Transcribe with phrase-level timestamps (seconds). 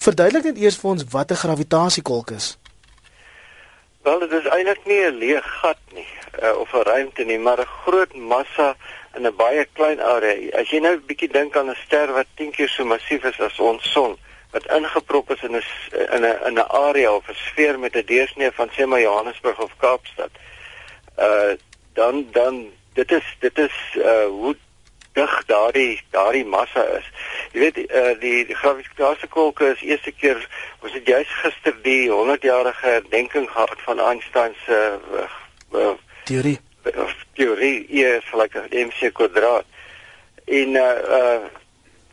[0.00, 2.56] Verduidelik net eers vir ons wat 'n gravitasie-kolk is.
[4.02, 6.08] Wel, dit is eintlik nie 'n leë gat nie,
[6.42, 8.76] uh, of 'n ruimte nie, maar 'n groot massa
[9.16, 10.60] in 'n baie klein area.
[10.60, 13.40] As jy nou 'n bietjie dink aan 'n ster wat 10 keer so massief is
[13.40, 14.16] as ons son,
[14.50, 15.62] wat ingeprop is in 'n
[16.16, 19.58] in 'n in 'n area of 'n sfeer met 'n deursnee van sê maar Johannesburg
[19.58, 20.30] of Kaapstad.
[21.18, 21.52] Uh
[21.92, 24.56] dan dan dit is dit is uh hoe
[25.12, 27.10] dig daardie daardie massa is.
[27.52, 30.38] Jy weet uh die, die gravitasieskolke is eerste keer
[30.80, 34.78] ons het juis gister die 100-jarige herdenking gehad van Einstein se
[35.14, 35.24] uh,
[35.74, 35.94] uh,
[36.30, 36.58] teorie
[36.94, 39.66] of teorie E is gelyk aan mc kwadraat.
[40.44, 41.40] En uh uh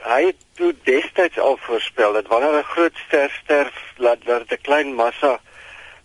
[0.00, 4.62] hy het toe destyds al voorspel dat wanneer 'n groot ster sterf, laat dit 'n
[4.62, 5.40] klein massa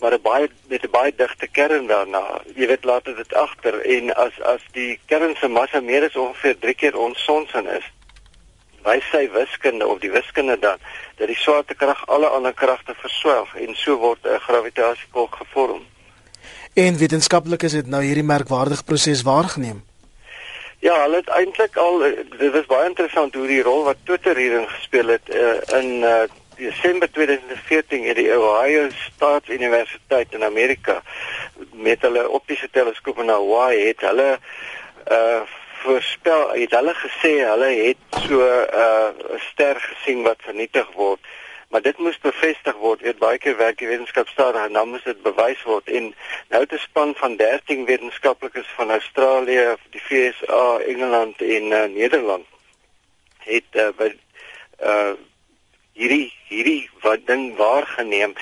[0.00, 2.40] maar 'n baie met 'n baie digte kern daarna.
[2.54, 6.58] Jy weet laat dit agter en as as die kern se massa meer as ongeveer
[6.58, 7.86] 3 keer ons son se is,
[8.82, 10.78] wys sy wiskunde of die wiskunde dan
[11.16, 15.86] dat die swaartekrag alle ander kragte verswelg en so word 'n gravitasiekolk gevorm.
[16.74, 19.84] En wetenskaplik is dit nou hierdie merkwaardige proses waargeneem.
[20.78, 21.98] Ja, hulle het eintlik al
[22.38, 26.22] dit was baie interessant hoe die rol wat Twitter hierin gespeel het uh, in uh,
[26.56, 31.02] Desember 2014 het die Ohio State Universiteit in Amerika
[31.72, 34.38] met hulle optiese teleskoop in Hawaii het hulle
[35.10, 35.40] uh
[35.82, 41.20] voorspel het hulle gesê hulle het so 'n uh, ster gesien wat vernietig word.
[41.70, 45.22] Maar dit moes bevestig word weet baie keer werk die wetenskapstaat en dan moet dit
[45.22, 45.86] bewys word.
[45.88, 46.14] En
[46.48, 52.46] nou het 'n span van 13 wetenskaplikes van Australië, die VSA, Engeland en uh, Nederland
[53.38, 54.14] het uh, by
[54.82, 55.12] uh
[55.92, 58.34] hierdie hierdie wat ding waargeneem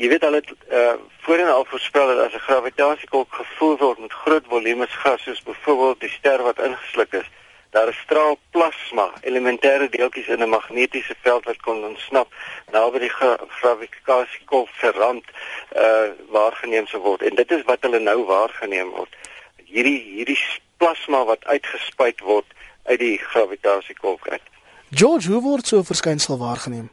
[0.00, 4.12] jy weet al het uh, voorheen al voorspel dat as 'n gravitasiekolk gevoel word met
[4.12, 7.28] groot volumes gas soos byvoorbeeld die ster wat ingesluk is
[7.70, 12.28] daar is straal plasma, elementêre deeltjies in 'n magnetiese veld wat kon ontsnap
[12.72, 13.12] naby die
[13.60, 15.24] gravitasiekol se rand
[15.76, 17.22] uh waargeneem sou word.
[17.22, 19.12] En dit is wat hulle nou waargeneem word.
[19.64, 20.38] Hierdie hierdie
[20.76, 22.46] plasma wat uitgespuit word
[22.84, 24.42] uit die gravitasiekol uit.
[24.90, 26.90] George, hoe word so 'n verskynsel waargeneem?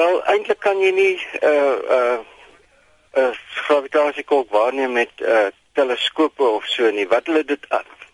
[0.00, 2.18] Wel, eintlik kan jy nie uh uh
[3.20, 3.34] 'n
[3.66, 7.08] gravitasiekol waarneem met uh teleskope of so nie.
[7.08, 7.66] Wat hulle dit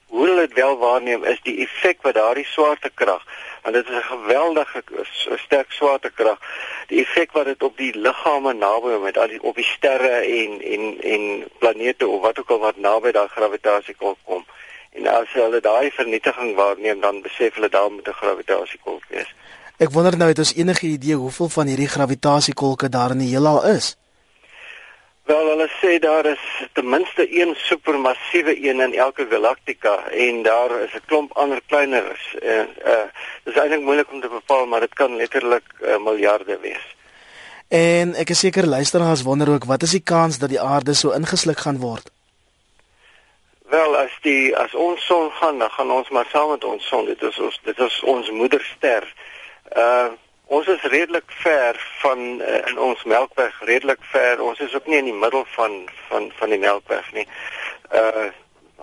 [0.06, 3.22] hoe hulle dit wel waarneem is die effek wat daardie swaartekrag
[3.62, 4.82] want dit is 'n geweldige
[5.36, 6.38] sterk swaartekrag
[6.86, 10.62] die effek wat dit op die liggame naby met al die op die sterre en
[10.62, 14.46] en en planete of wat ook al wat naby daai gravitasiekolk kom
[14.92, 19.34] en as hulle daai vernietiging waarneem dan besef hulle daar moet 'n gravitasiekolk wees
[19.78, 23.64] ek wonder nou het ons enige idee hoeveel van hierdie gravitasiekolke daar in die heelal
[23.76, 23.96] is
[25.26, 26.42] Wel hulle sê daar is
[26.72, 29.94] ten minste een supermassiewe een in elke galaktika
[30.26, 32.36] en daar is 'n klomp ander kleiners.
[32.42, 33.06] En uh
[33.44, 36.86] dis eintlik moeilik om te bepaal, maar dit kan letterlik uh, miljarde wees.
[37.68, 41.10] En ek is seker luisteraars wonder ook wat is die kans dat die aarde so
[41.10, 42.10] ingesluk gaan word?
[43.68, 47.04] Wel as die as ons son gaan, dan gaan ons maar saam met ons son.
[47.04, 49.14] Dit is ons dit is ons moederster.
[49.74, 50.14] Uh
[50.46, 54.40] Ons is redelik ver van uh, in ons Melkweg, redelik ver.
[54.40, 57.26] Ons is ook nie in die middel van van van die Melkweg nie.
[57.90, 58.28] Uh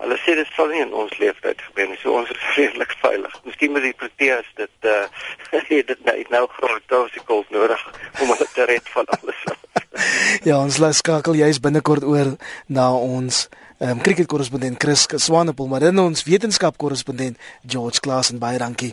[0.04, 2.00] hulle sê dit sal nie in ons leeftyd gebeur nie.
[2.02, 3.38] So ons is redelik veilig.
[3.48, 5.06] Miskien met die Proteas dit uh
[5.92, 7.86] dit nou nou groot tosikels nodig
[8.20, 9.46] om hulle te red van alles.
[10.50, 12.34] ja, ons laat skakel juis binnekort oor
[12.68, 13.46] na ons
[13.80, 18.60] ehm um, cricket korrespondent Chris Swanepoel, maar dan ons wetenskap korrespondent George Klaas en baie
[18.60, 18.92] dankie.